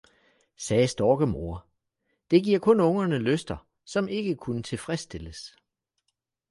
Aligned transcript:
«sagde 0.67 0.87
Storkemoder, 0.87 1.67
»det 2.31 2.43
giver 2.43 2.59
kun 2.59 2.79
Ungerne 2.79 3.17
Lyster, 3.19 3.67
som 3.85 4.07
ikke 4.07 4.35
kunne 4.35 4.63
tilfredsstilles! 4.63 5.55